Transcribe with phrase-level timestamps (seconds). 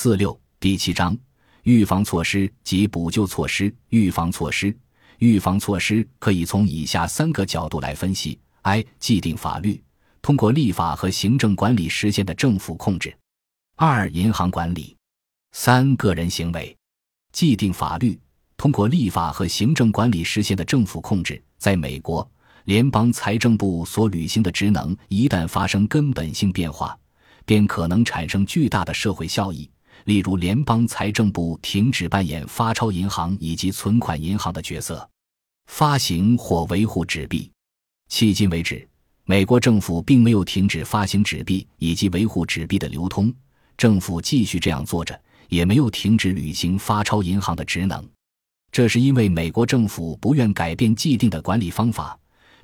[0.00, 1.18] 四六第七章
[1.64, 3.74] 预防措施及补救措施。
[3.88, 4.72] 预防措施，
[5.18, 8.86] 预防措施可以从以下三个角度来分析：i.
[9.00, 9.82] 既定法律，
[10.22, 13.10] 通过立法和行政管理实现的政府控制；
[13.74, 14.94] 二、银行管理；
[15.50, 16.76] 三、个人行为。
[17.32, 18.16] 既定法律，
[18.56, 22.30] 通过立法和行政管理实现的政府控制，在美国。
[22.66, 26.96] 联邦财政部所履行的职能一旦发生根本性变化，
[27.44, 29.68] 便可能产生巨大的社会效益。
[30.08, 35.06] 例如，联邦财政部停止扮演发钞银行以及存款银行的角色，
[35.66, 37.50] 发行或维护纸币。
[38.10, 38.88] 迄今为止，
[39.26, 43.30] 美国政府并没有停止发行纸币以及维护纸币的流通，
[43.76, 48.02] 政府继续这样做着，也没有停止履行发钞银行的职能。
[48.72, 52.18] 这是因为美国政府不愿改变既定的管理方法。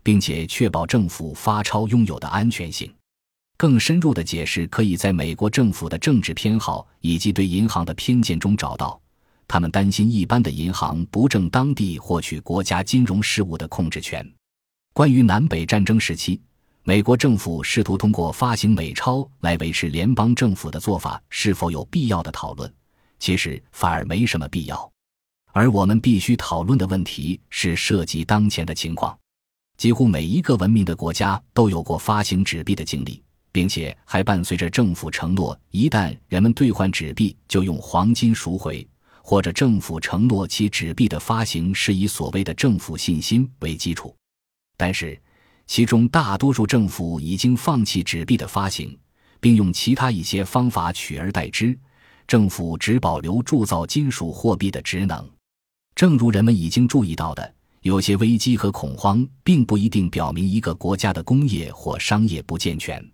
[0.05, 2.93] 并且确保政府发钞拥有的安全性。
[3.57, 9.01] 更深入的解释可以在美国政府的政治偏好以及对银行的偏见中找到。
[9.47, 14.27] 他们担心一般的银行不正当地获取国家金融事务的控制权。
[14.93, 16.41] 关于南北战争时期，
[16.83, 22.73] 美国政府试图通过发行美钞来维持联邦政府的做法是否有必要的讨论，
[23.19, 24.91] 其实反而没什么必要。
[25.53, 29.17] 而我们必须讨论的问题是涉及当前的情况。
[29.77, 33.23] 几乎每一个文明的国家都有过发行纸币的经历，
[33.55, 38.85] 并且还伴随着政府承诺：一旦人们兑换纸币，就用黄金赎回；
[39.23, 44.13] 或者政府承诺其纸币的发行是以所谓的政府信心为基础。
[44.77, 45.17] 但是，
[45.69, 48.99] 其中大多数政府已经放弃纸币的发行，
[49.39, 51.79] 并用其他一些方法取而代之。
[52.27, 55.31] 政府只保留铸造金属货币的职能。
[55.95, 57.55] 正如人们已经注意到的。
[57.83, 63.07] 有些危机和恐慌并不一定表明一个国家的工业或商业不健全，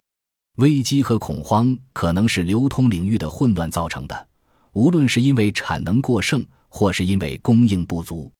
[0.60, 4.28] 危机和恐慌可能是流通领域的混乱造成的，
[4.72, 8.30] 无论是因为产能过剩或是因为供应不足。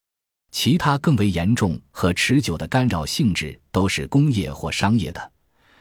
[0.50, 5.32] 其他更为严重和持久的干扰性质都是工业或商业的，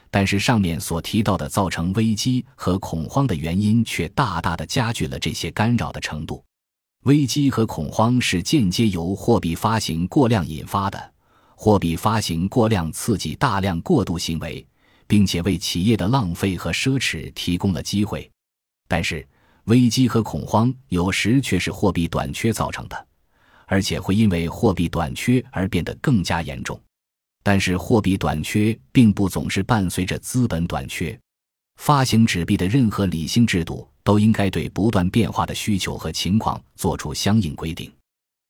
[0.10, 6.42] 但是上面所提到的造成危机和恐慌的原因却大大的加剧了这些干扰的程度。
[7.04, 11.14] 危机和恐慌是间接由货币发行过量引发的，
[11.58, 14.66] 货币发行过量刺激大量过度行为，
[15.09, 18.30] 并且为企业的浪费和奢侈提供了机会。
[18.88, 19.28] 但是，
[19.64, 23.08] 危机和恐慌有时却是货币短缺造成的，
[23.66, 26.80] 而且会因为货币短缺而变得更加严重。
[27.42, 31.19] 但是，货币短缺并不总是伴随着资本短缺。
[31.78, 37.92] 发行纸币的任何理性制度都应该对不断变化的需求和情况做出相应规定。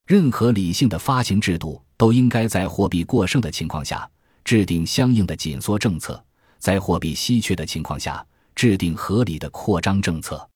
[0.07, 4.09] 任何理性的发行制度都应该在货币过剩的情况下
[4.43, 6.21] 制定相应的紧缩政策，
[6.59, 10.47] 在货币稀缺的情况下制定合理的扩张政策。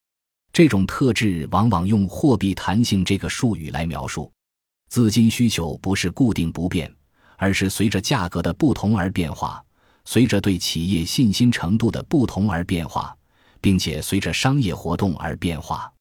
[0.52, 4.32] 这种特质往往用“货币弹性”这个术语来描述。
[4.90, 6.94] 资金需求不是固定不变，
[7.38, 9.64] 而是随着价格的不同而变化。
[10.06, 13.18] 随着对企业信心程度的不同而变化，
[13.62, 15.92] 并且随着商业活动而变化，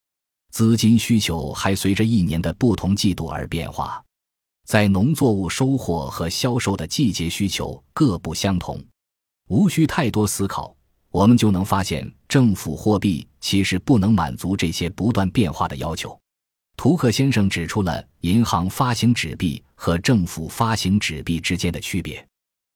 [0.50, 4.04] 资金需求还随着一年的不同季度而变化。
[4.66, 8.84] 在农作物收获和销售的季节需求各不相同，
[9.48, 10.74] 无需太多思考，
[11.10, 16.18] 我们就能发现，政府货币其实不能满足这些不断变化的要求。
[16.76, 22.26] 图克先生指出了银行发行纸币和政府发行纸币之间的区别，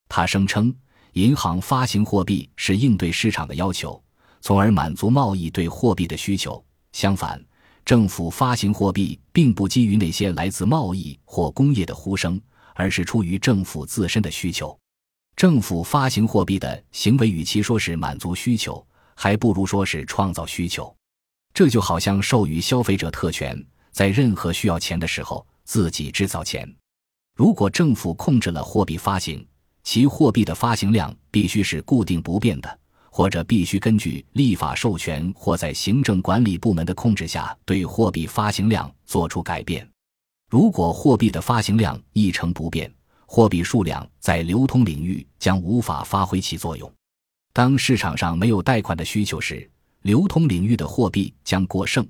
[0.08, 0.74] 他声称。
[1.12, 3.98] 银行发行货币是应对市场的要求，
[4.42, 6.62] 从而满足贸易对货币的需求。
[6.92, 7.42] 相反，
[7.86, 12.38] 政府发行货币并不基于那些来自贸易或工业的呼声，
[12.74, 14.78] 而是出于政府自身的需求。
[15.36, 20.94] 政府发行货币的行为，与其说是满足需求，还不如说是创造需求。
[21.52, 26.66] 这就好像授予消费者特权，在任何需要钱的时候自己制造钱。
[27.36, 29.46] 如果政府控制了货币发行，
[29.82, 32.78] 其货币的发行量必须是固定不变的，
[33.10, 39.86] 或者必须根据立法授权或在行政管理部门的控制下对货币发行量做出改变。
[40.50, 42.90] 如果货币的发行量一成不变，
[43.36, 46.90] 货币数量在流通领域将无法发挥其作用。
[47.52, 52.02] 当市场上没有贷款的需求时，流通领域的货币将过剩；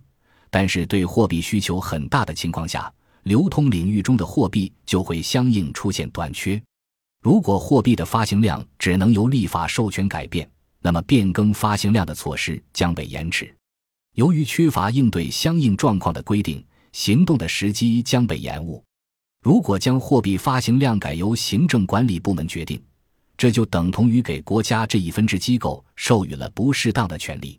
[0.51, 2.93] 但是对货币需求很大的情况下，
[3.25, 6.63] 流通领域中的货币就会相应出现短缺。
[7.25, 10.49] 如果货币的发行量只能由立法授权改变，
[10.81, 13.53] 那么变更发行量的措施将被延迟。
[14.15, 18.81] 由于缺乏应对相应状况的规定，行动的时机将被延误。
[19.47, 22.83] 如果将货币发行量改由行政管理部门决定，
[23.37, 27.57] 这就等同于给国家这一分支机构授予了不适当的权利。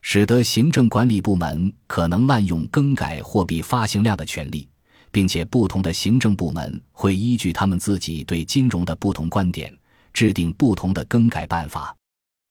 [0.00, 4.66] 使得行政管理部门可能滥用更改货币发行量的权利，
[5.10, 9.70] 并且不同的行政部门会依据他们自己对金融的不同观点，
[10.14, 11.94] 制定不同的更改办法。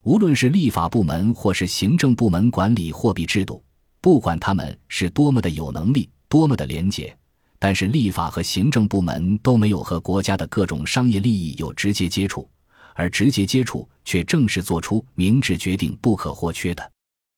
[0.03, 3.63] 无论是立法部门或是行政部门管理货币制度，
[4.01, 7.18] 不管他们是多么的有能力，多么的廉洁。
[7.59, 12.48] 但是，立法和行政部门都没有和国家的各种商业利益有直接接触，
[12.94, 16.92] 而直接接触却正是做出明智决定不可或缺的。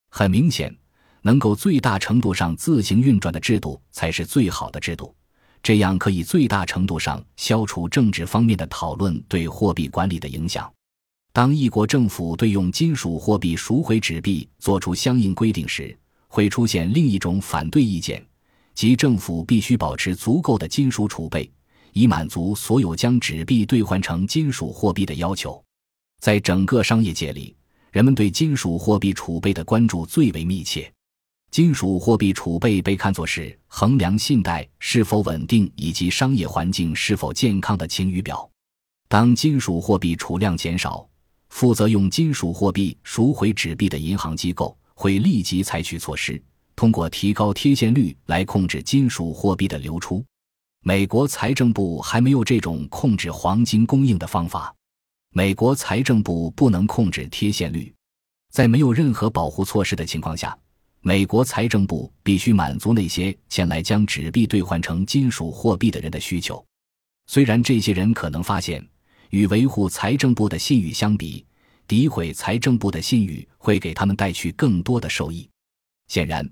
[0.10, 0.76] 很明显，
[1.22, 5.16] 能够最大程度上自行运转的制度才是最好的制度，
[5.64, 10.70] 这样可以最大程度上消除政治方面的讨论对货币管理的影响。
[11.32, 18.22] 当一国政府对用金属货币赎回纸币作出相应规定时，会出现另一种反对意见。
[18.80, 21.52] 即政府必须保持足够的金属储备，
[21.92, 25.62] 以满足所有将纸币兑换成金属货币的要求。
[26.22, 27.54] 在整个商业界里，
[27.92, 30.90] 人们对金属货币储备的关注最为密切。
[31.52, 38.50] 金属货币储备被看作是衡量信贷是否稳定以及商业环境是否健康的晴雨表。
[39.10, 41.06] 当金属货币储量减少，
[41.50, 46.42] 负责用金属货币赎回纸币的银行机构会立即采取措施。
[46.80, 50.24] 通过提高贴现率来控制金属货币的流出，
[50.82, 54.74] 美国财政部还没有这种控制黄金供应的方法。
[55.34, 57.94] 美国财政部不能控制贴现率，
[58.54, 60.58] 在没有任何保护措施的情况下，
[61.02, 66.66] 美国财政部必须满足那些前来将纸币兑换成金属货币的人的需求。
[67.28, 68.82] 虽然这些人可能发现，
[69.32, 71.46] 与维护财政部的信誉相比，
[71.90, 75.46] 诋毁财政部的信誉会给他们带去更多的收益。
[76.08, 76.50] 显然。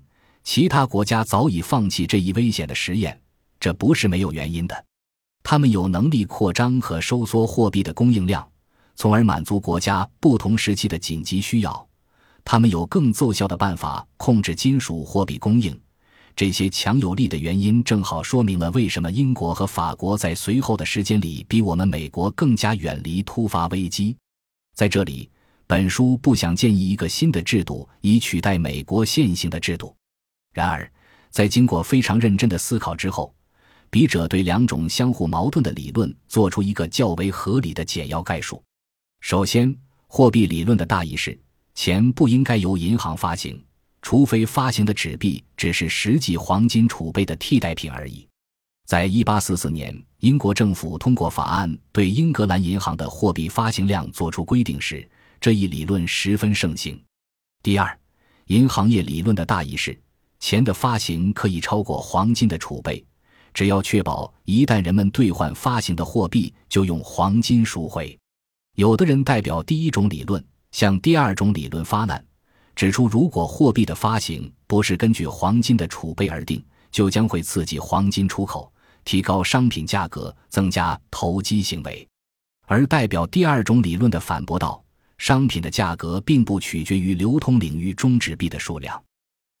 [0.50, 3.20] 其他国家早已放弃这一危险的实验，
[3.60, 4.84] 这不是没有原因的。
[5.42, 8.50] 他们有能力扩张和收缩货币的供应量，
[8.96, 11.86] 从而满足国家不同时期的紧急需要。
[12.46, 15.78] 他们有更奏效的办法控制金属货币供应。
[16.34, 24.16] 这些强有力的原因正好说明了为什么英国和法国在随后的时间里比我们美国更加远离突发危机。
[24.74, 25.28] 在这里，
[25.66, 29.94] 本书不想建议一个新的制度以取代美国现行的制度。
[30.52, 30.90] 然而，
[31.30, 33.34] 在经过非常认真的思考之后，
[33.90, 38.62] 笔者对两种相互矛盾的理论做出一个较为合理的简要概述。
[39.20, 39.74] 首先，
[40.06, 41.38] 货币理论的大意是：
[41.74, 43.62] 钱不应该由银行发行，
[44.02, 48.26] 除非发行的纸币只是实际黄金储备的替代品而已。
[48.86, 55.06] 在一八四四年，英国政府通过法案对英格兰银行的货币发行量作出规定时，
[55.40, 56.98] 这一理论十分盛行。
[57.62, 57.98] 第二，
[58.46, 59.98] 银行业理论的大意是。
[60.40, 63.04] 钱的发行可以超过黄金的储备，
[63.52, 68.16] 只要确保一旦人们兑换发行的货币，就用黄金赎回。
[68.76, 72.24] 有的人代表第一种理论，向第二种理论发难，
[72.76, 78.72] 指出如果货币的发行不是根据黄金的储备而定，就将会刺激黄金出口，
[79.04, 82.06] 提高商品价格，增加投机行为。
[82.66, 84.80] 而代表第二种理论的反驳道：
[85.16, 89.02] 商品的价格并不取决于流通领域中纸币的数量。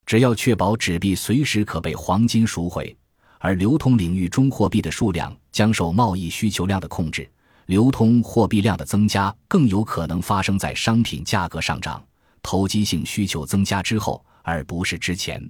[0.08, 2.96] 只要确保纸币随时可被黄金赎回，
[3.40, 7.30] 而流通领域中货币的数量将受贸易需求量的控制，
[7.66, 12.02] 流通货币量的增加更有可能发生在商品价格上涨、
[12.40, 15.46] 投机性需求增加之后，而不是之前。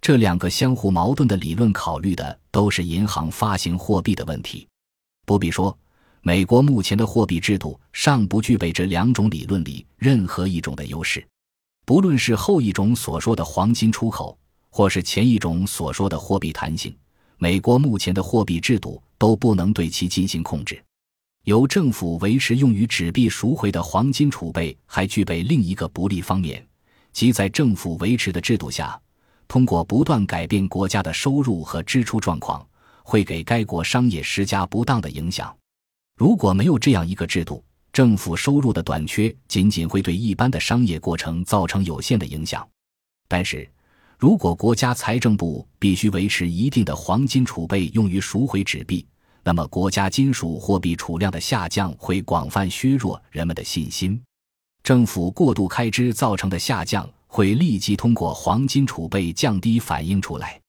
[0.00, 4.68] 这两个相互矛盾的理论考虑的都是银行发行货币的问题。
[5.26, 5.76] 不必说，
[6.22, 11.26] 美国目前的货币制度尚不具备这两种理论里任何一种的优势。
[11.88, 16.94] 不论是后一种所说的黄金出口，或是前一种所说的货币弹性，
[17.38, 20.78] 美国目前的货币制度都不能对其进行控制。
[21.44, 26.62] 由政府维持用于纸币赎回的黄金储备，还具备另一个不利方面，
[27.14, 29.00] 即在政府维持的制度下，
[29.48, 32.62] 通过不断改变国家的收入和支出状况，
[33.02, 35.56] 会给该国商业施加不当的影响。
[36.18, 37.64] 如果没有这样一个制度，
[37.98, 42.64] 政府收入的短缺仅仅会对一般的商业过程造成有限的影响，
[43.26, 43.68] 但是，
[44.16, 49.04] 如果国家财政部必须维持一定的黄金储备用于赎回纸币，
[49.42, 54.22] 那么国家金属货币储量的下降会广泛削弱人们的信心。
[54.84, 60.60] 政府过度开支造成的下降会立即通过黄金储备降低反映出来，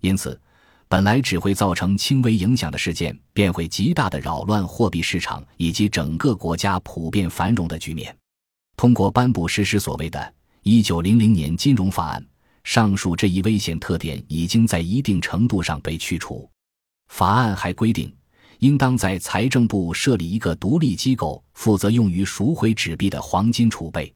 [0.00, 0.40] 因此。
[0.90, 8.14] 本来只会造成轻微影响的事件，便会极大的扰乱货币市场以及整个国家普遍繁荣的局面。
[8.76, 12.26] 通过颁布实施所谓的“一九零零年金融法案”，
[12.64, 16.50] 上述这一危险特点已经在一定程度上被去除。
[17.06, 18.12] 法案还规定，
[18.58, 24.12] 应当在财政部设立一个独立机构，负责用于赎回纸币的黄金储备。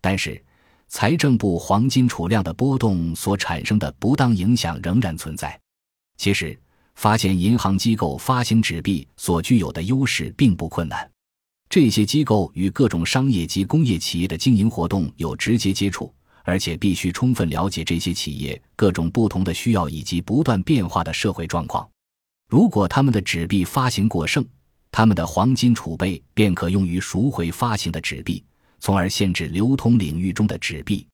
[0.00, 0.42] 但是，
[0.88, 5.60] 财政部黄金储量的波动所产生的不当影响仍然存在。
[6.16, 6.58] 其实，
[6.94, 11.08] 发现银行机构发行纸币所具有的优势并不困难。
[11.68, 21.88] 这些机构与各种商业及工业企业的经营活动有直接接触，而且必须充分了解这些企业各种不同的需要以及不断变化的社会状况。
[22.48, 24.46] 如果他们的纸币发行过剩，
[24.92, 28.44] 他们的黄金储备便可用于赎回发行的纸币。
[28.78, 31.04] 从而限制流通领域中的纸币，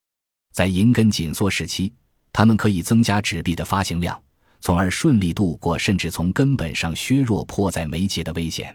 [0.52, 1.92] 在银根紧缩时期，
[2.32, 4.21] 他们可以增加纸币的发行量，
[4.62, 8.75] 从而顺利度过甚至从根本上削弱迫在眉睫的危险。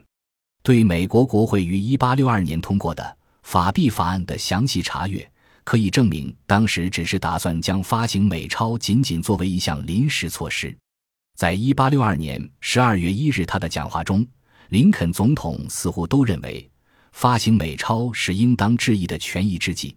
[0.61, 5.27] 对美国国会于1862年通过的法币法案的详细查阅，
[5.63, 10.75] 可以证明当时只是打算将发行美钞仅仅作为一项临时措施。
[11.35, 14.27] 在1862年12月1日他的讲话中，
[14.69, 16.69] 林肯总统似乎都认为。
[17.13, 19.95] 发行美钞是应当质疑的权宜之计，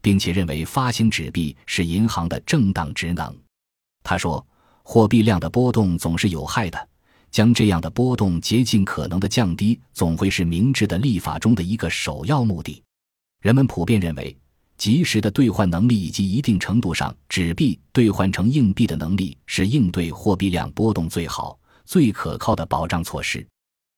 [0.00, 3.36] 并且认为发行纸币是银行的正当职能。
[4.02, 4.46] 他说
[4.82, 6.88] ：“货币量的波动总是有害的，
[7.30, 12.82] 将这样的波动竭尽可能的降低，总会是明智的立法中的一个首要目的。”
[13.40, 14.36] 人们普遍认为，
[14.76, 23.46] 及时的兑换能力以及一定程度上纸币兑换成硬币的能力是应对货币量波动最好、最可靠的保障措施。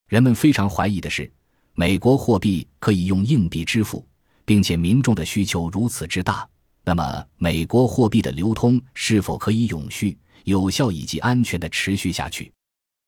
[0.09, 1.31] 人们非常怀疑的是。
[1.77, 4.07] 美国货币可以用硬币支付，
[4.45, 6.49] 并且民众的需求如此之大，
[6.85, 12.53] 那么美国货币的流通是否可以永续、有效以及安全的持续下去？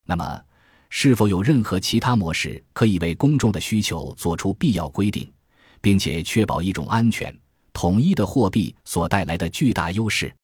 [0.07, 0.43] 那么，
[0.89, 5.31] 是否有任何其他模式可以为公众的需求做出必要规定，
[5.81, 7.37] 并且确保一种安全、
[7.73, 10.35] 统一的货币所带来的巨大优势？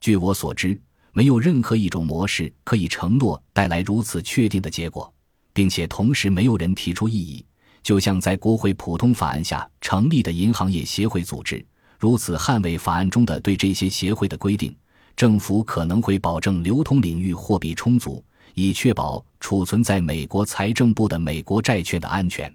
[0.00, 0.80] 据我所知，
[1.12, 5.12] 没有任何一种模式可以承诺带来如此确定的结果，
[5.52, 7.44] 并且同时没有人提出异议。
[7.82, 11.64] 就像在国会普通法案下成立的银行业协会组织
[12.02, 14.74] 如此捍卫法案中的对这些协会的规定，
[15.14, 18.20] 政府可能会保证流通领域货币充足，
[18.54, 22.52] 以确保储存在美国财政部的美国债券的安全。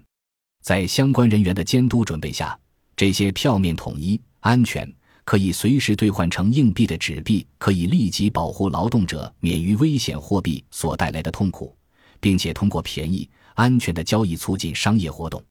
[0.62, 2.60] 在相关人员的监督准备下，
[2.94, 4.86] 这些票面统一、安全、
[5.24, 11.74] 可以随时兑换成硬币的纸币，可以立即保护劳动者免于危险货币所带来的痛苦，
[12.20, 13.26] 并且通过便宜。
[13.54, 15.42] 安全的交易促进商业活动。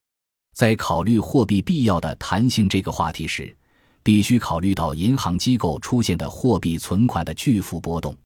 [0.54, 3.52] 在考虑货币必要的弹性这个话题时，
[4.08, 8.16] 必须考虑到银行机构出现的货币存款的巨幅波动。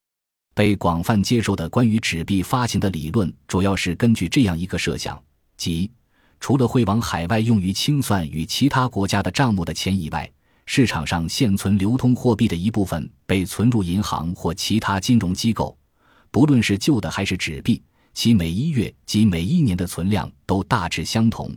[0.55, 5.21] 被广泛接受的关于纸币发行的理论，主要是根据这样一个设想：
[5.57, 5.91] 即
[6.39, 10.31] 除了会往海外用于清算与其他国家的账目的钱以外，
[10.67, 15.77] 市场上现存流通货币的一部分被存入银行或其他金融机构，
[16.31, 17.83] 不论是旧的还是纸币。
[18.15, 21.53] 其每一月及每一年的存量都大致相同，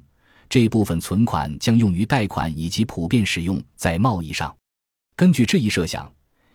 [0.50, 4.56] 这部分存款将用于贷款以及普遍使用在贸易上。
[5.16, 6.12] 根据这一设想，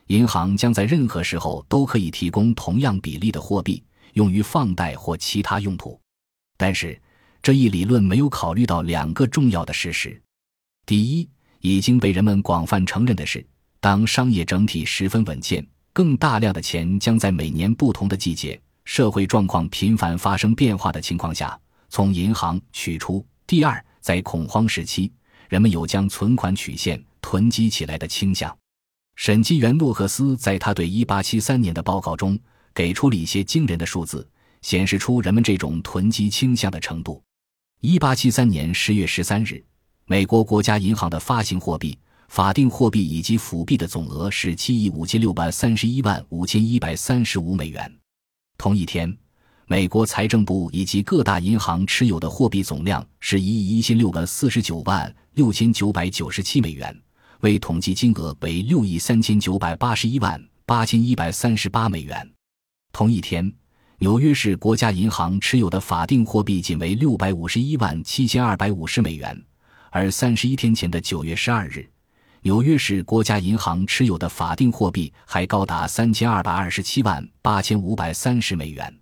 [0.06, 3.82] 银行将在任何时候都可以提供同样比例的货币
[4.14, 5.99] 用于放贷或其他用途。
[6.56, 7.00] 但是，
[7.42, 10.20] 这一理论没有考虑到两个重要的事实：
[10.85, 11.28] 第一，
[11.61, 13.47] 已经被人们广泛承认的是，
[13.80, 18.61] 当商业整体十分稳健，更大量的钱将在每年不同的季节。
[18.85, 23.25] 社会状况频繁发生变化的情况下，从银行取出。
[23.50, 25.11] 第二，在恐慌时期，
[25.49, 28.57] 人们有将存款曲线囤积起来的倾向。
[29.16, 32.38] 审计员诺克斯在他对1873年的报告中
[32.73, 34.25] 给出了一些惊人的数字，
[34.62, 37.21] 显示出人们这种囤积倾向的程度。
[37.83, 39.64] 1873年10月13日，
[40.07, 47.92] 美国国家银行的发行货币、法定货币以及辅币的总额是7亿5千631万5千135美元。
[48.57, 49.12] 同一天，
[49.71, 56.93] 美国财政部以及各大银行持有的货币总量是一亿一千六百四十九万六千九百九十七美元，
[57.43, 62.29] 为统计金额为六亿三千九百八十一万八千一百三十八美元。
[62.93, 63.49] 同一天，
[64.00, 69.41] 纽约市国家银行持有的法定货币仅为六百五十一万七千二百五十美元，
[69.91, 71.89] 而三十一天前的九月十二日。
[72.43, 78.93] 纽约市国家银行持有的法定货币还高达三千二百二十七万八千五百三十美元，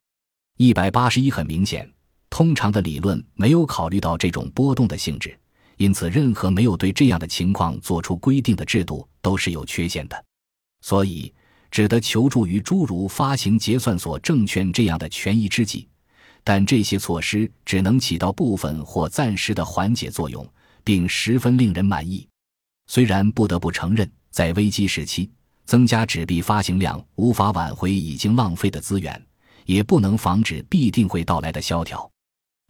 [0.59, 1.31] 一百八十一。
[1.31, 1.88] 很明显，
[2.29, 5.38] 通常的理论没有考虑到这种波动的性质，
[5.77, 10.25] 因此任何没有对这样的情况做出规定的制度都是有缺陷的。
[10.81, 11.33] 所以，
[11.71, 15.87] 只得求助于诸如发行结算所证券这样的权宜之计，
[16.43, 20.45] 但这些措施只能起到部分或暂时的缓解作用，
[20.83, 22.27] 并十分令人满意。
[22.88, 25.31] 虽然不得不承认，在危机时期
[25.65, 29.25] 增加纸币发行量无法挽回已经浪费的资源，
[29.69, 32.11] 也不能防止必定会到来的萧条，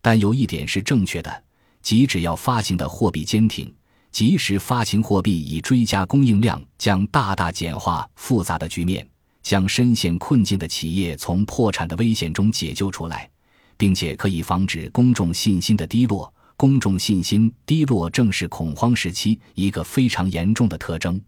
[0.02, 1.44] 但有一点是正确的，
[1.80, 3.72] 即只要发行的货币坚挺，
[4.10, 9.08] 及时发行货币以追加供应量，将大大简化复杂的局面，
[9.44, 13.30] 将深陷困境的企业从破产的危险中解救出来，
[13.76, 16.32] 并且可以防止公众信心的低落。
[16.56, 21.20] 公众信心低落正是恐慌时期一个非常严重的特征。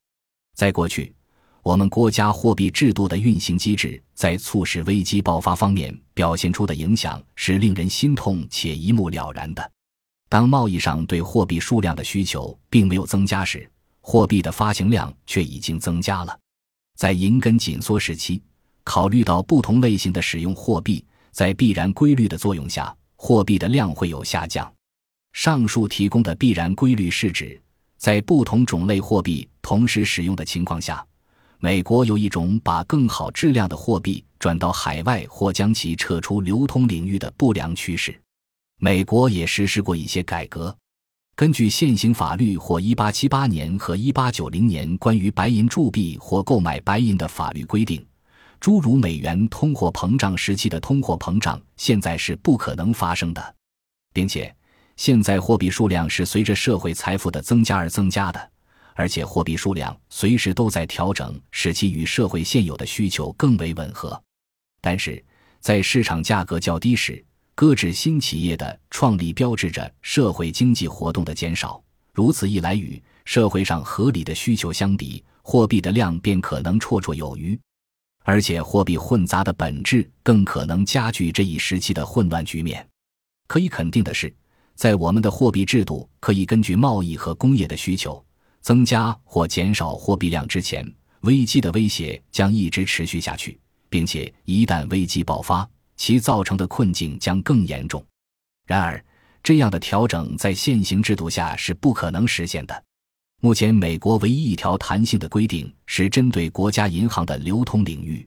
[0.56, 1.14] 在过去，
[1.62, 9.70] 我们国家货币制度的运行机制在促使危机爆发方面表现出的影响是令人心痛且一目了然的。
[10.28, 13.68] 当贸易上对货币数量的需求并没有增加时，
[14.00, 16.38] 货币的发行量却已经增加了。
[16.96, 18.42] 在银根紧缩时期，
[18.84, 24.72] 考虑到不同类型的使用货币，在必然规律的作用下，货币的量会有下降。
[25.32, 27.60] 上述提供的必然规律是指，
[27.98, 31.04] 在不同种类货币同时使用的情况下，
[31.62, 38.18] 美国有一种把更好质量的货币转到海外或将其撤出流通领域的不良趋势。
[38.78, 40.74] 美国也实施过一些改革。
[41.36, 48.02] 根据现行法律或1878年和1890年关于白银铸币或购买白银的法律规定，
[48.58, 53.54] 诸如美元通货膨胀时期的通货膨胀现在是不可能发生的，
[54.14, 54.54] 并且
[54.96, 58.50] 现在货币数量是随着社会财富的增加而增加的，
[59.00, 64.22] 而且货币数量随时都在调整，使其与社会现有的需求更为吻合。
[64.82, 65.24] 但是
[65.58, 77.58] 在市场价格较低时，搁置新企业的创立标志着社会经济活动的减少，如此一来，与社会上合理的需求相比，货币的量便可能绰绰有余。
[78.24, 82.86] 而且，货币混杂的本质更可能加剧这一时期的混乱局面。
[83.48, 84.30] 可以肯定的是，
[84.74, 88.22] 在我们的货币制度可以根据贸易和工业的需求
[88.60, 90.86] 增加或减少货币量之前，
[91.22, 95.68] 危机的威胁将一直持续下去，并且一旦危机爆发。
[95.96, 98.02] 其造成的困境将更严重。
[98.66, 99.04] 然而，
[99.42, 102.84] 这样的调整在现行制度下是不可能实现的。
[103.42, 108.26] 目前，美国唯一一条弹性的规定是针对国家银行的流通领域。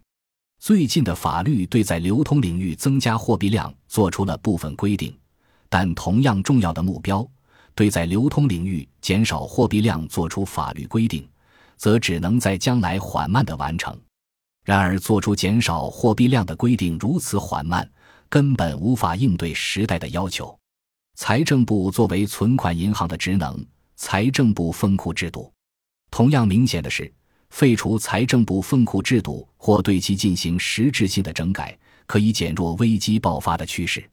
[0.60, 5.12] 最近的法律对在流通领域增加货币量做出了部分规定，
[5.68, 7.28] 但同样重要的目标
[7.76, 11.28] 对在流通领域减少货币量做出法律规定，
[11.78, 14.00] 则只能在将来缓慢的完成。
[14.64, 17.90] 然而，做出减少货币量的规定如此缓慢，
[18.30, 20.58] 根本无法应对时代的要求。
[21.16, 25.52] 财政部作为存款银行的职能，财政部分库制度。
[26.10, 27.12] 同样明显的是，
[27.50, 34.10] 废除财政部分库制度或对其进行实质性的整改，可以减弱危机爆发的趋势。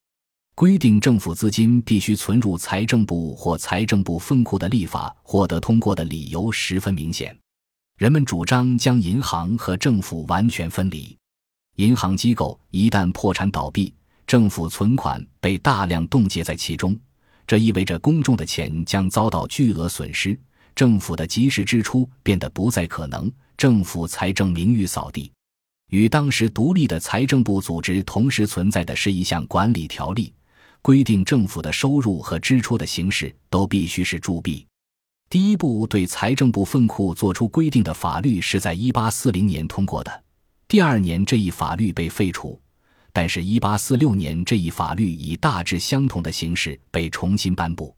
[0.54, 7.34] 规定政府资金必须存入财政部或财政部分库的立法获得通过的理由十分明显。
[7.96, 11.16] 人们主张将银行和政府完全分离。
[11.76, 13.94] 银行机构一旦破产倒闭，
[14.26, 16.94] 政府存款被大量冻结在其中，
[17.46, 20.38] 这意味着公众的钱将遭到巨额损失，
[20.74, 25.32] 政府的及时支出变得不再可能，政府财政名誉扫地。
[25.88, 30.32] 与当时独立的财政部组织同时存在的是一项管理条例，
[30.82, 34.66] 规定政府的收入和支出的形式都必须是铸币。
[35.28, 40.24] 第一部对财政部分库作出规定的法律是在1840年通过的，
[40.66, 42.60] 第二年这一法律被废除，
[43.12, 47.94] 但是1846年这一法律以大致相同的形式被重新颁布。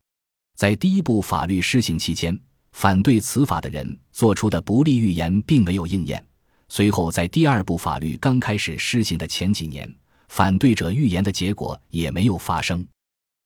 [0.56, 2.38] 在第一部法律施行期间，
[2.72, 6.22] 反对此法的人做出的不利预言并没有应验。
[6.68, 9.90] 随后，在第二部法律刚开始施行的前几年，
[10.32, 12.82] 反对者预言的结果也没有发生。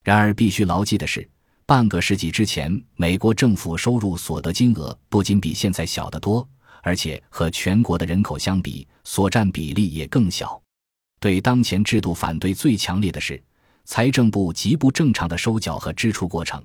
[0.05, 1.29] 然而，必须牢记的是。
[1.65, 6.47] 半个世纪之前，美国政府收入所得金额不仅比现在小得多，
[6.81, 10.57] 而且和全国的人口相比，所占比例也更小。
[11.19, 13.43] 对当前制度反对最强烈的是
[13.83, 16.63] 财政部极不正常的收缴和支出过程。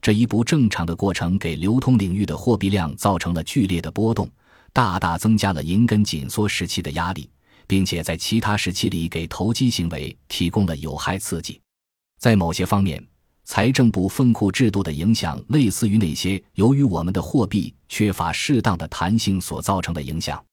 [0.00, 4.30] 这一不正常的过程给流通领域的货币量造成了剧烈的波动，
[4.72, 7.28] 大大增加了银根紧缩时期的压力，
[7.68, 11.60] 并且在其他时期里给投机行为提供了有害刺激。
[12.18, 13.00] 在某些方面。
[13.50, 20.44] 财政部分库制度的影响类似于那些由于我们的货币缺乏适当的弹性所造成的影响。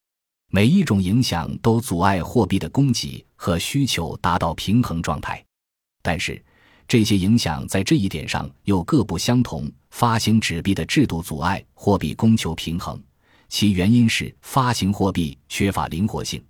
[0.48, 5.44] 每一种影响都阻碍货币的供给和需求达到平衡状态。
[6.00, 6.42] 但是，
[6.88, 9.70] 这些影响在这一点上又各不相同。
[9.90, 12.98] 发行纸币的制度阻碍货币供求平衡，
[13.50, 16.42] 其原因是发行货币缺乏灵活性，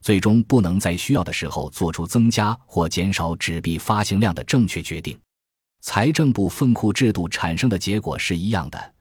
[0.00, 5.18] 最终不能在需要的时候做出增加或减少纸币发行量的正确决定。
[5.82, 8.94] 财政部分库制度产生的结果是一样的，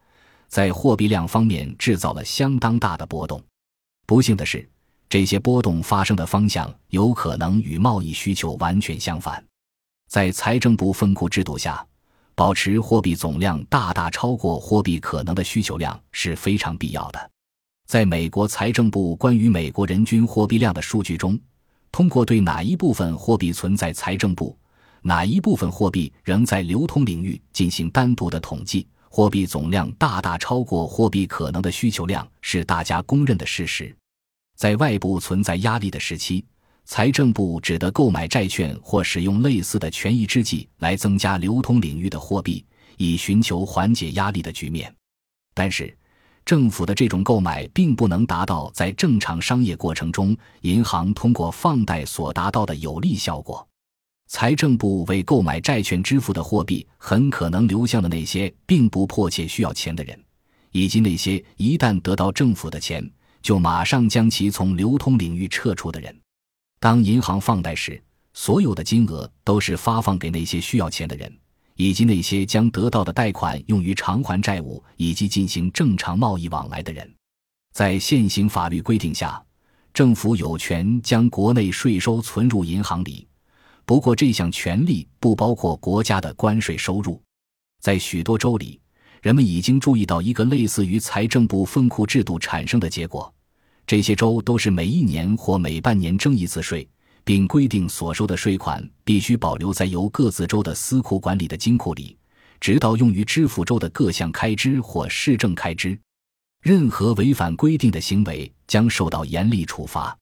[0.47, 3.43] 在货币量方面制造了相当大的波动。
[4.05, 4.67] 不幸的是，
[5.09, 9.43] 这些波动发生的方向有可能与贸易需求完全相反。
[10.09, 11.85] 在财政部分库制度下，
[12.33, 17.31] 保持货币总量大大超过货币可能的需求量是非常必要的。
[17.89, 21.39] 在美国财政部关于美国人均货币量的数据中，
[21.91, 24.55] 通过对哪一部分货币存在财政部，
[25.01, 33.91] 哪一部分货币仍在流通领域进行单独的统计，货币总量大大超过货币可能的需求量是大家公认的事实。
[34.55, 36.45] 在外部存在压力的时期，
[36.85, 42.63] 财政部只得购买债券或使用类似的权宜之计来增加流通领域的货币，
[42.97, 44.93] 以寻求缓解压力的局面。
[45.55, 45.91] 但是，
[46.49, 53.67] 政府的这种购买并不能达到在正常商业过程中银行通过放贷所达到的有利效果。
[54.25, 60.19] 财政部为购买债券支付的货币，很可能流向了那些并不迫切需要钱的人，
[60.71, 63.07] 以及那些一旦得到政府的钱，
[63.43, 66.19] 就马上将其从流通领域撤出的人。
[66.79, 68.01] 当银行放贷时，
[68.33, 71.31] 所有的金额都是发放给那些需要钱的人。
[71.79, 77.09] 以及那些将得到的贷款用于偿还债务以及进行正常贸易往来的人，
[77.71, 79.41] 在现行法律规定下，
[79.93, 83.25] 政府有权将国内税收存入银行里。
[83.85, 87.21] 不过，这项权利不包括国家的关税收入。
[87.79, 88.77] 在许多州里，
[89.21, 93.33] 人们已经注意到一个类似于财政部分库制度产生的结果：
[93.87, 96.85] 这些州都是每一年或每半年征一次税。
[97.23, 102.17] 并规定所收的税款必须保留在由各自州的司库管理的金库里，
[102.59, 105.97] 直到用于支付州的各项开支或市政开支。
[106.61, 110.17] 任何违反规定的行为将受到严厉处罚。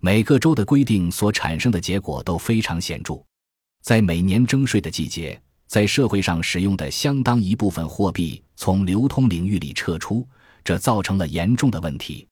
[0.00, 3.22] 每个州的规定所产生的结果都非常显著。
[3.82, 10.26] 在每年征税的季节，在社会上使用的相当一部分货币从流通领域里撤出，
[10.62, 12.26] 这造成了严重的问题。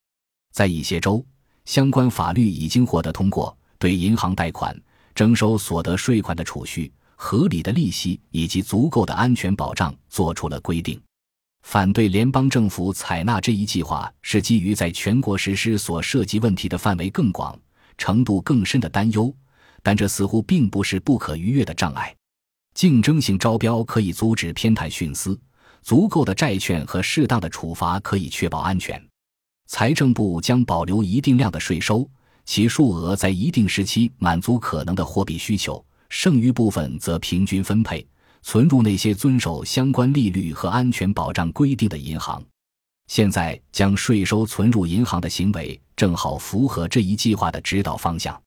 [0.52, 1.24] 在一些州，
[1.64, 3.56] 相关法律已经获得通过。
[3.82, 4.80] 对银行贷款
[5.12, 11.02] 征收所得税款的储蓄、合理的利息以及足够的安全保障做出了规定。
[11.62, 17.58] 反对联邦政府采纳这一计划是基于在全国实施所涉及问题的范围更广、
[17.98, 19.34] 程度更深的担忧，
[19.82, 22.14] 但这似乎并不是不可逾越的障碍。
[22.74, 25.36] 竞争性招标可以阻止偏袒徇私，
[25.82, 29.04] 足够的债券和适当的处罚可以确保安全。
[29.66, 32.08] 财政部将保留一定量的税收。
[32.44, 38.06] 其数额在一定时期满足可能的货币需求，剩余部分则平均分配，
[38.42, 42.42] 存入那些遵守相关利率和安全保障规定的银行。
[43.08, 48.40] 现在将税收存入银行的行为正好符合这一计划的指导方向。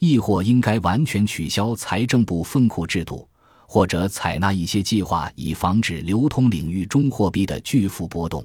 [0.00, 3.28] 亦或应该完全取消财政部分库制度，
[3.66, 8.42] 或者采纳一些计划以防止流通领域中货币的巨幅波动，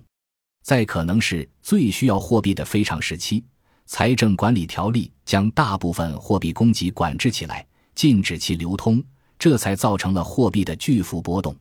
[0.63, 3.41] 在可能是最需要货币的非常时期。
[3.85, 9.03] 财政管理条例将大部分货币供给管制起来，禁止其流通，
[9.37, 11.55] 这才造成了货币的巨幅波动。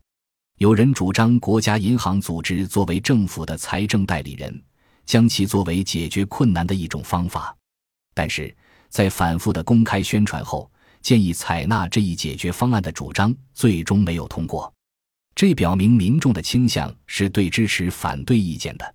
[0.59, 4.63] 有人主张国家银行组织作为政府的财政代理人，
[5.05, 7.55] 将其作为解决困难的一种方法。
[8.15, 8.55] 但是
[8.89, 10.71] 在反复的公开宣传后，
[11.03, 14.73] 建议采纳这一解决方案的主张最终没有通过。
[15.35, 18.95] 这表明民众的倾向是对支持反对意见的。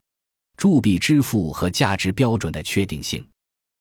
[0.60, 3.26] 铸币支付和价值标准的确定性，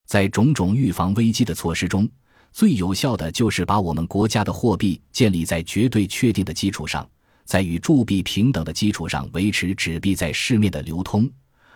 [0.06, 2.08] 在种种预防危机的措施中，
[2.52, 7.04] 最有效的就是把我们国家的货币建立在绝对确定的基础上，
[7.44, 11.28] 在与铸币平等的基础上维持纸币在市面的流通，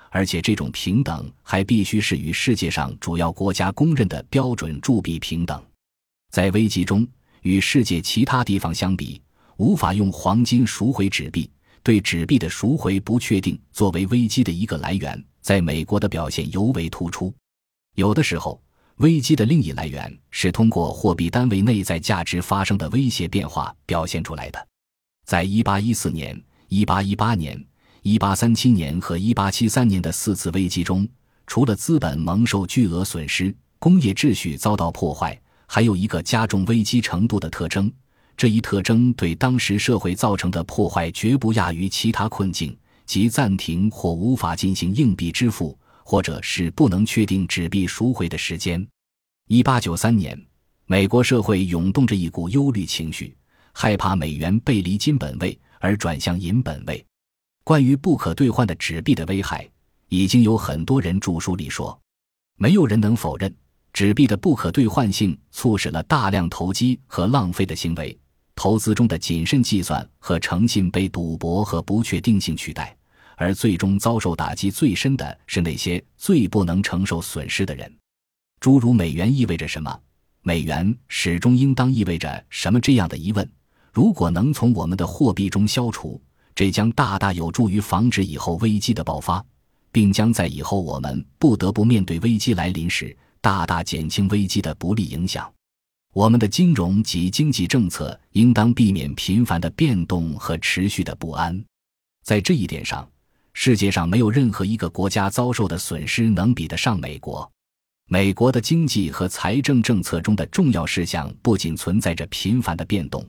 [0.08, 5.60] 而且这种平等还必须是与世界上主要国家公认的标准铸币平等。
[6.30, 7.04] 在危机中，
[7.40, 9.20] 与世界其他地方相比，
[9.56, 11.50] 无法用黄金赎回纸币。
[11.83, 17.35] 对纸币的赎回不确定作为危机的一个来源，在美国的表现尤为突出。
[17.97, 18.62] 有的时候，
[18.97, 24.68] 危机的另一来源是通过货币单位内在价值发生的威胁变化表现出来的。
[25.25, 27.64] 在1814年、1818年、
[28.05, 31.07] 1837年和1873年的四次危机中，
[31.47, 37.92] 除了资本蒙受巨额损失、工业秩序遭到破坏，还有一个加重危机程度的特征。
[38.42, 42.76] 这一特征对当时社会造成的破坏绝不亚于其他困境，
[43.07, 48.85] 即暂停或无法进行硬币支付，或者是不能确定纸币赎回的时间。
[49.46, 50.37] 一八九三年，
[50.87, 53.33] 美国社会涌动着一股忧虑情绪，
[53.72, 57.07] 害怕美元背离金本位而转向银本位。
[57.62, 59.70] 关于不可兑换的纸币的危害，
[60.09, 61.96] 已经有很多人著书里说，
[62.59, 63.55] 没有人能否认
[63.92, 68.18] 纸币的不可兑换性促使了大量投机和浪费的行为。
[68.62, 72.96] 投资中的谨慎计算和诚信被赌博和不确定性取代，
[73.35, 77.92] 而最终遭受打击最深的是那些最不能承受损失的人。
[78.61, 79.98] 诸如“美元意味着什么？
[80.42, 83.51] 美元始终应当意味着什么？”这样的疑问，
[83.92, 86.22] 如果能从我们的货币中消除，
[86.55, 89.44] 这将大大有助于防止以后危机的爆发，
[89.90, 95.53] 并将在以后我们不得不面对危机来临时，大大减轻危机的不利影响。
[96.12, 101.64] 我们的金融及经济政策应当避免频繁的变动和持续的不安。
[102.22, 103.09] 在这一点上，
[103.55, 107.51] 世界上没有任何一个国家遭受的损失能比得上美国。
[108.09, 113.27] 美国的经济和财政政策中的重要事项不仅存在着频繁的变动，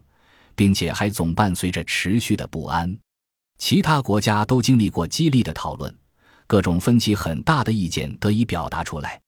[0.53, 2.93] 并且还总伴随着持续的不安。
[3.59, 5.95] 其他国家都经历过激烈的讨论，
[6.47, 9.21] 各种分歧很大的意见得以表达出来。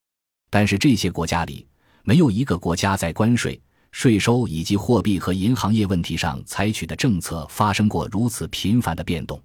[0.49, 1.65] 但是这些国家里，
[2.05, 3.59] 没有一个国家在关税、
[3.91, 9.41] 税收以及货币和银行业问题上采取的政策发生过如此频繁的变动。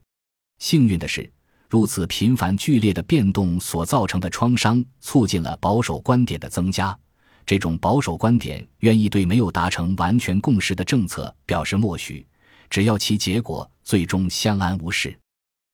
[0.58, 1.28] 幸运的是。
[1.70, 6.98] 如此频繁剧烈的变动所造成的创伤，促进了保守观点的增加。
[7.46, 12.26] 这种保守观点愿意对没有达成完全共识的政策表示默许，
[12.68, 15.16] 只要其结果最终相安无事。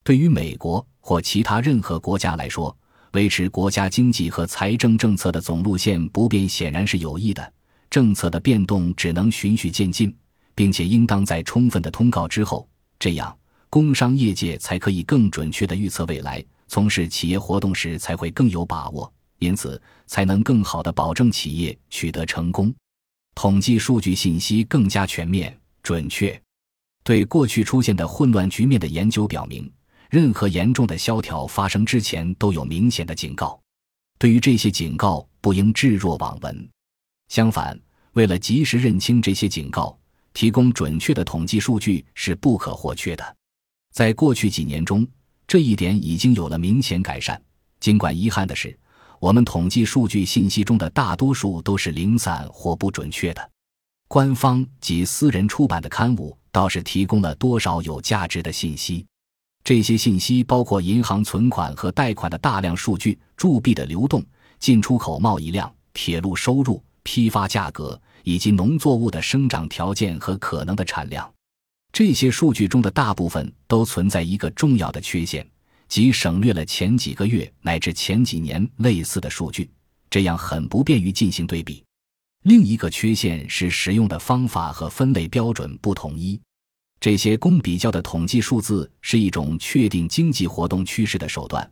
[0.05, 2.77] 对于美国或其他任何国家来说，
[3.17, 7.53] 维持国家经济和财政政策的总路线不变显然是有益的。
[7.89, 10.15] 政策的变动只能循序渐进，
[10.55, 13.35] 并且应当在充分的通告之后，这样。
[13.71, 22.73] 工商业界才可以更准确地预测未来，从事企业活动时才会更有把握，因此才能更好地保证企业取得成功。
[23.35, 26.39] 统计数据信息更加全面、准确。
[27.03, 29.71] 对过去出现的混乱局面的研究表明，
[30.11, 33.61] 任何严重的萧条发生之前都有明显的警告。
[34.19, 36.69] 对于这些警告，不应置若罔闻。
[37.29, 37.79] 相反，
[38.13, 39.99] 为了及时认清这些警告，
[40.33, 43.37] 提供准确的统计数据是不可或缺的。
[43.93, 45.07] 在过去几年中，
[45.47, 47.41] 这一点已经有了明显改善。
[47.81, 48.79] 尽管遗憾的是，
[49.21, 53.51] 我们统计数据信息中的大多数都是零散或不准确的。
[54.09, 59.05] 官方及私人出版的刊物倒是提供了多少有价值的信息。
[59.67, 64.25] 这些信息包括银行存款和贷款的大量数据、铸币的流动、
[64.61, 71.29] 进出口贸易量、铁路收入、批发价格以及农作物的生长条件和可能的产量。
[71.93, 75.45] 这些数据中的大部分都存在一个重要的缺陷，
[75.89, 79.69] 即省略了前几个月乃至前几年类似的数据，
[80.09, 81.83] 这样很不便于进行对比。
[82.45, 86.41] 另一个缺陷是使用的方法和分类标准不统一。
[87.01, 91.71] 这些供比较的统计数字是一种确定经济活动趋势的手段，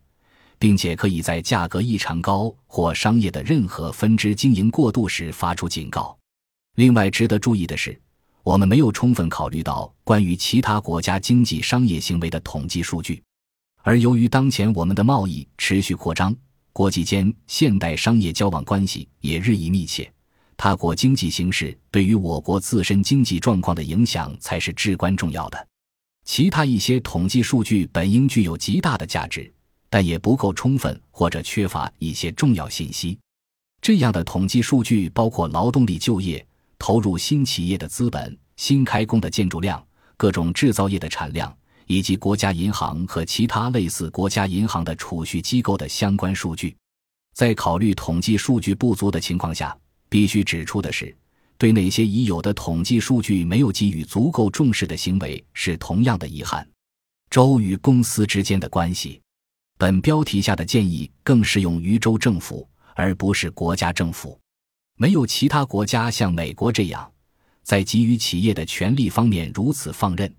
[0.58, 6.16] 并且可以在价格异常高或商业的任何分支经营过度时发出警告。
[6.76, 7.98] 另外，值得注意的是。
[8.42, 13.22] 我们没有充分考虑到关于其他国家经济商业行为的统计数据，
[13.80, 16.36] 而由于当前我们的贸易持续扩张，
[16.70, 20.12] 国际间现代商业交往关系也日益密切，
[20.64, 25.68] 他国经济形势对于我国自身经济状况的影响才是至关重要的。
[26.24, 29.52] 其他一些统计数据本应具有极大的价值，
[29.90, 33.18] 但也不够充分或者缺乏一些重要信息。
[33.82, 36.42] 这样的统计数据包括劳动力就业。
[36.78, 41.54] 投入新企业的资本、新开工的建筑量、各种制造业的产量，
[41.86, 46.74] 以及国家银行和其他类似国家银行的储蓄机构的相关数据。
[47.34, 49.76] 在考虑统计数据不足的情况下，
[50.14, 51.12] 必须指出的是，
[51.58, 56.64] 对那些已有的统计数据没有给予足够重视的行为是同样的遗憾。
[57.30, 59.20] 州与公司之间的关系，
[59.76, 64.38] 本标题下的建议更适用于州政府，而不是国家政府。
[64.96, 67.10] 没有其他国家像美国这样，
[67.64, 70.32] 在给予企业的权利方面如此放任，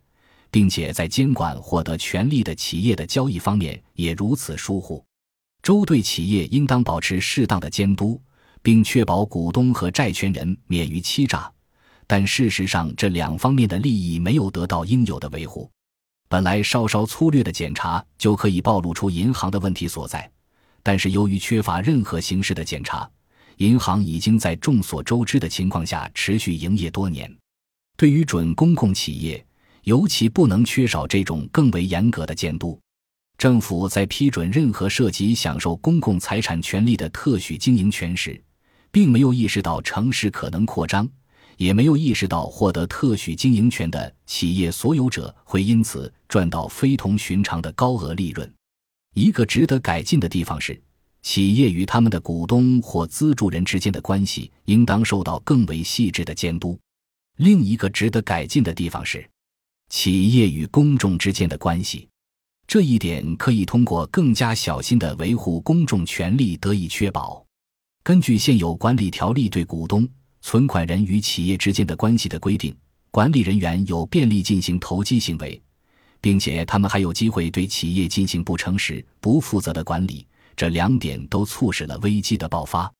[0.50, 5.04] 并且在监管获得权利的企业的交易方面也如此疏忽。
[5.62, 8.22] 州对企业应当保持适当的监督，
[8.66, 11.52] 并确保股东和债权人免于欺诈，
[12.08, 15.70] 但事实上这两方面的利益没有得到应有的维护。
[16.28, 20.28] 本来稍稍粗略的检查就可以暴露出银行的问题所在，
[20.82, 23.08] 但是由于缺乏任何形式的检查。
[23.58, 27.32] 银行已经在众所周知的情况下持续营业多年。
[27.96, 29.46] 对于准公共企业，
[29.84, 32.80] 尤其不能缺少这种更为严格的监督。
[33.38, 38.42] 政府在批准任何涉及享受公共财产权利的特许经营权时，
[38.96, 41.06] 并没有意识到城市可能扩张，
[41.58, 48.50] 也没有意识到获得特许经营权的企业所有者会因此赚到非同寻常的高额利润。
[49.14, 50.82] 一个值得改进的地方是。
[51.22, 56.80] 企业与他们的股东或资助人之间的关系应当受到更为细致的监督。
[57.36, 59.30] 另一个值得改进的地方是，
[59.90, 62.08] 企业与公众之间的关系，
[62.66, 67.45] 这一点可以通过更加小心的维护公众权利得以确保。
[68.06, 70.08] 根据现有管理条例对股东、
[70.40, 72.72] 存款人与企业之间的关系的规定，
[73.10, 75.60] 管理人员有便利进行投机行为，
[76.22, 80.24] 并且他们还有机会对企业进行不诚实、不负责的管理。
[80.56, 82.94] 这两点都促使了危机的爆发。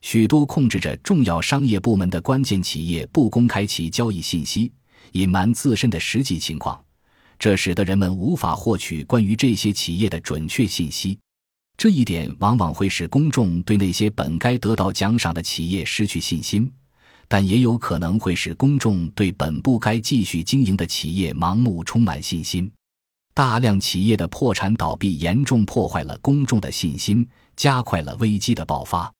[0.00, 4.72] 许多控制着重要商业部门的关键企业不公开其交易信息，
[5.12, 6.82] 隐瞒自身的实际情况，
[7.38, 11.18] 这使得人们无法获取关于这些企业的准确信息。
[11.76, 16.70] 这一点往往会使公众对那些本该得到奖赏的企业失去信心，
[17.28, 22.70] 但也有可能会使公众对本不该继续经营的企业盲目充满信心。
[23.34, 29.12] 大量企业的破产倒闭严重破坏了公众的信心，加快了危机的爆发。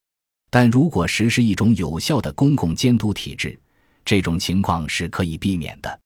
[0.49, 3.59] 但如果实施一种有效的公共监督体制，
[4.03, 5.99] 这种情况是可以避免的。